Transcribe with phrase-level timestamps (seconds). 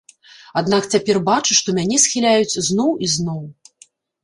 [0.61, 3.41] Аднак цяпер бачу, што мяне схіляюць зноў і зноў.